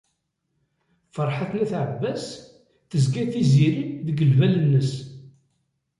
Ferḥat 1.13 1.51
n 1.53 1.57
At 1.63 1.71
Ɛebbas, 1.83 2.23
tezga 2.89 3.23
Tiziri 3.31 3.85
deg 4.05 4.23
lbal-nnes. 4.31 4.91